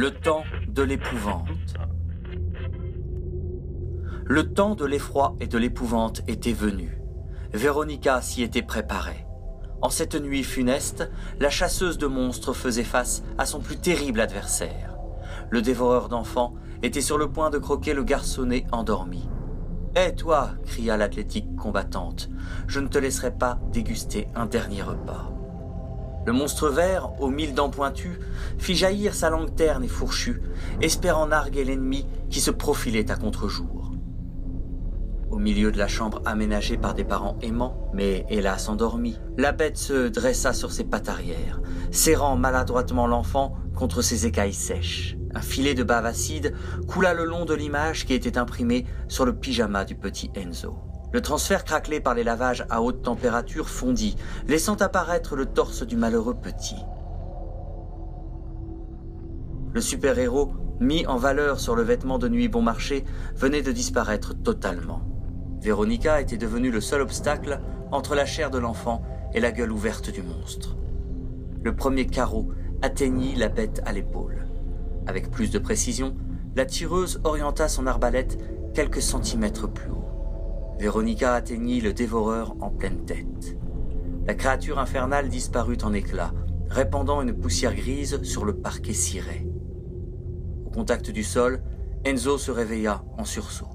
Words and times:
Le 0.00 0.12
temps 0.12 0.44
de 0.66 0.82
l'épouvante. 0.82 1.76
Le 4.24 4.50
temps 4.54 4.74
de 4.74 4.86
l'effroi 4.86 5.36
et 5.40 5.46
de 5.46 5.58
l'épouvante 5.58 6.22
était 6.26 6.54
venu. 6.54 7.02
Véronica 7.52 8.22
s'y 8.22 8.42
était 8.42 8.62
préparée. 8.62 9.26
En 9.82 9.90
cette 9.90 10.14
nuit 10.14 10.42
funeste, 10.42 11.10
la 11.38 11.50
chasseuse 11.50 11.98
de 11.98 12.06
monstres 12.06 12.54
faisait 12.54 12.82
face 12.82 13.22
à 13.36 13.44
son 13.44 13.60
plus 13.60 13.76
terrible 13.76 14.20
adversaire. 14.20 14.96
Le 15.50 15.60
dévoreur 15.60 16.08
d'enfants 16.08 16.54
était 16.82 17.02
sur 17.02 17.18
le 17.18 17.30
point 17.30 17.50
de 17.50 17.58
croquer 17.58 17.92
le 17.92 18.02
garçonnet 18.02 18.64
endormi. 18.72 19.28
Hé 19.96 20.14
toi 20.14 20.52
cria 20.64 20.96
l'athlétique 20.96 21.54
combattante, 21.56 22.30
je 22.68 22.80
ne 22.80 22.88
te 22.88 22.96
laisserai 22.96 23.36
pas 23.36 23.60
déguster 23.70 24.28
un 24.34 24.46
dernier 24.46 24.80
repas. 24.80 25.30
Le 26.26 26.32
monstre 26.32 26.68
vert, 26.68 27.20
aux 27.20 27.30
mille 27.30 27.54
dents 27.54 27.70
pointues, 27.70 28.18
fit 28.58 28.74
jaillir 28.74 29.14
sa 29.14 29.30
langue 29.30 29.54
terne 29.54 29.84
et 29.84 29.88
fourchue, 29.88 30.42
espérant 30.82 31.26
narguer 31.26 31.64
l'ennemi 31.64 32.06
qui 32.28 32.40
se 32.40 32.50
profilait 32.50 33.10
à 33.10 33.16
contre-jour. 33.16 33.92
Au 35.30 35.38
milieu 35.38 35.72
de 35.72 35.78
la 35.78 35.88
chambre 35.88 36.20
aménagée 36.26 36.76
par 36.76 36.92
des 36.92 37.04
parents 37.04 37.38
aimants, 37.40 37.88
mais 37.94 38.26
hélas 38.28 38.68
endormis, 38.68 39.18
la 39.38 39.52
bête 39.52 39.78
se 39.78 40.08
dressa 40.08 40.52
sur 40.52 40.72
ses 40.72 40.84
pattes 40.84 41.08
arrière, 41.08 41.60
serrant 41.90 42.36
maladroitement 42.36 43.06
l'enfant 43.06 43.54
contre 43.74 44.02
ses 44.02 44.26
écailles 44.26 44.52
sèches. 44.52 45.16
Un 45.32 45.40
filet 45.40 45.74
de 45.74 45.84
bave 45.84 46.04
acide 46.04 46.52
coula 46.88 47.14
le 47.14 47.24
long 47.24 47.44
de 47.44 47.54
l'image 47.54 48.04
qui 48.04 48.12
était 48.12 48.36
imprimée 48.36 48.84
sur 49.08 49.24
le 49.24 49.34
pyjama 49.34 49.84
du 49.84 49.94
petit 49.94 50.30
Enzo. 50.34 50.89
Le 51.12 51.20
transfert 51.20 51.64
craquelé 51.64 52.00
par 52.00 52.14
les 52.14 52.22
lavages 52.22 52.64
à 52.70 52.82
haute 52.82 53.02
température 53.02 53.68
fondit, 53.68 54.16
laissant 54.46 54.76
apparaître 54.76 55.34
le 55.34 55.46
torse 55.46 55.82
du 55.82 55.96
malheureux 55.96 56.34
petit. 56.34 56.76
Le 59.72 59.80
super-héros, 59.80 60.52
mis 60.80 61.06
en 61.06 61.16
valeur 61.16 61.60
sur 61.60 61.76
le 61.76 61.82
vêtement 61.82 62.18
de 62.18 62.28
nuit 62.28 62.48
bon 62.48 62.62
marché, 62.62 63.04
venait 63.36 63.62
de 63.62 63.72
disparaître 63.72 64.34
totalement. 64.34 65.02
Véronica 65.60 66.20
était 66.20 66.38
devenue 66.38 66.70
le 66.70 66.80
seul 66.80 67.02
obstacle 67.02 67.60
entre 67.92 68.14
la 68.14 68.24
chair 68.24 68.50
de 68.50 68.58
l'enfant 68.58 69.02
et 69.34 69.40
la 69.40 69.52
gueule 69.52 69.72
ouverte 69.72 70.10
du 70.10 70.22
monstre. 70.22 70.76
Le 71.62 71.74
premier 71.74 72.06
carreau 72.06 72.48
atteignit 72.82 73.36
la 73.36 73.48
bête 73.48 73.82
à 73.84 73.92
l'épaule. 73.92 74.46
Avec 75.06 75.30
plus 75.30 75.50
de 75.50 75.58
précision, 75.58 76.16
la 76.56 76.64
tireuse 76.64 77.20
orienta 77.24 77.68
son 77.68 77.86
arbalète 77.86 78.38
quelques 78.74 79.02
centimètres 79.02 79.68
plus 79.68 79.90
haut. 79.90 80.09
Véronica 80.80 81.34
atteignit 81.34 81.82
le 81.82 81.92
dévoreur 81.92 82.56
en 82.62 82.70
pleine 82.70 83.04
tête. 83.04 83.54
La 84.26 84.32
créature 84.32 84.78
infernale 84.78 85.28
disparut 85.28 85.76
en 85.82 85.92
éclats, 85.92 86.32
répandant 86.70 87.20
une 87.20 87.34
poussière 87.34 87.74
grise 87.74 88.22
sur 88.22 88.46
le 88.46 88.54
parquet 88.54 88.94
ciré. 88.94 89.46
Au 90.64 90.70
contact 90.70 91.10
du 91.10 91.22
sol, 91.22 91.60
Enzo 92.06 92.38
se 92.38 92.50
réveilla 92.50 93.04
en 93.18 93.26
sursaut. 93.26 93.68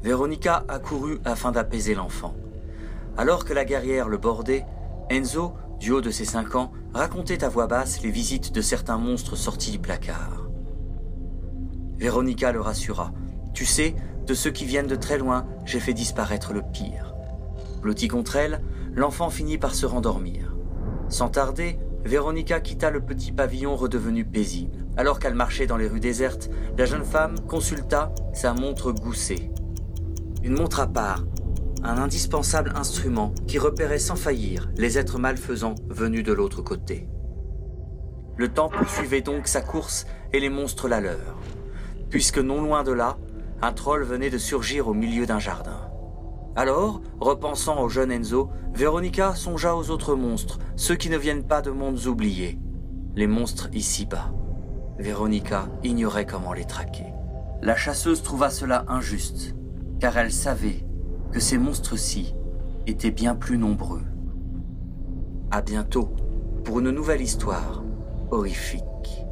Véronica 0.00 0.64
accourut 0.68 1.18
afin 1.26 1.52
d'apaiser 1.52 1.94
l'enfant. 1.94 2.34
Alors 3.18 3.44
que 3.44 3.52
la 3.52 3.66
guerrière 3.66 4.08
le 4.08 4.16
bordait, 4.16 4.64
Enzo, 5.10 5.52
du 5.78 5.92
haut 5.92 6.00
de 6.00 6.10
ses 6.10 6.24
cinq 6.24 6.54
ans, 6.54 6.72
racontait 6.94 7.44
à 7.44 7.50
voix 7.50 7.66
basse 7.66 8.00
les 8.00 8.10
visites 8.10 8.54
de 8.54 8.62
certains 8.62 8.96
monstres 8.96 9.36
sortis 9.36 9.72
du 9.72 9.80
placard. 9.80 10.48
Véronica 11.98 12.52
le 12.52 12.62
rassura. 12.62 13.12
Tu 13.52 13.66
sais, 13.66 13.94
de 14.26 14.34
ceux 14.34 14.50
qui 14.50 14.64
viennent 14.64 14.86
de 14.86 14.96
très 14.96 15.18
loin, 15.18 15.46
j'ai 15.64 15.80
fait 15.80 15.92
disparaître 15.92 16.52
le 16.52 16.62
pire. 16.62 17.14
Blotti 17.82 18.08
contre 18.08 18.36
elle, 18.36 18.62
l'enfant 18.94 19.30
finit 19.30 19.58
par 19.58 19.74
se 19.74 19.86
rendormir. 19.86 20.56
Sans 21.08 21.28
tarder, 21.28 21.78
Véronica 22.04 22.60
quitta 22.60 22.90
le 22.90 23.00
petit 23.00 23.32
pavillon 23.32 23.76
redevenu 23.76 24.24
paisible. 24.24 24.86
Alors 24.96 25.18
qu'elle 25.18 25.34
marchait 25.34 25.66
dans 25.66 25.76
les 25.76 25.88
rues 25.88 26.00
désertes, 26.00 26.50
la 26.78 26.84
jeune 26.84 27.04
femme 27.04 27.40
consulta 27.48 28.14
sa 28.32 28.54
montre 28.54 28.92
goussée. 28.92 29.50
Une 30.42 30.54
montre 30.54 30.80
à 30.80 30.86
part, 30.86 31.24
un 31.82 31.98
indispensable 31.98 32.72
instrument 32.76 33.34
qui 33.46 33.58
repérait 33.58 33.98
sans 33.98 34.16
faillir 34.16 34.70
les 34.76 34.98
êtres 34.98 35.18
malfaisants 35.18 35.74
venus 35.88 36.24
de 36.24 36.32
l'autre 36.32 36.62
côté. 36.62 37.08
Le 38.36 38.48
temps 38.48 38.68
poursuivait 38.68 39.20
donc 39.20 39.46
sa 39.46 39.60
course 39.60 40.06
et 40.32 40.40
les 40.40 40.48
monstres 40.48 40.88
la 40.88 41.00
leur, 41.00 41.38
puisque 42.10 42.38
non 42.38 42.62
loin 42.62 42.82
de 42.82 42.92
là, 42.92 43.16
un 43.64 43.72
troll 43.72 44.02
venait 44.02 44.28
de 44.28 44.36
surgir 44.36 44.88
au 44.88 44.94
milieu 44.94 45.24
d'un 45.24 45.38
jardin. 45.38 45.90
Alors, 46.54 47.00
repensant 47.18 47.80
au 47.80 47.88
jeune 47.88 48.12
Enzo, 48.12 48.50
Véronica 48.74 49.34
songea 49.34 49.74
aux 49.74 49.90
autres 49.90 50.14
monstres, 50.14 50.58
ceux 50.76 50.96
qui 50.96 51.08
ne 51.08 51.16
viennent 51.16 51.46
pas 51.46 51.62
de 51.62 51.70
mondes 51.70 52.04
oubliés. 52.04 52.58
Les 53.16 53.26
monstres 53.26 53.70
ici-bas. 53.72 54.32
Véronica 54.98 55.68
ignorait 55.82 56.26
comment 56.26 56.52
les 56.52 56.66
traquer. 56.66 57.06
La 57.62 57.74
chasseuse 57.74 58.22
trouva 58.22 58.50
cela 58.50 58.84
injuste, 58.88 59.56
car 59.98 60.18
elle 60.18 60.32
savait 60.32 60.86
que 61.32 61.40
ces 61.40 61.56
monstres-ci 61.56 62.34
étaient 62.86 63.10
bien 63.10 63.34
plus 63.34 63.56
nombreux. 63.56 64.02
À 65.50 65.62
bientôt 65.62 66.14
pour 66.64 66.80
une 66.80 66.90
nouvelle 66.90 67.22
histoire 67.22 67.82
horrifique. 68.30 69.23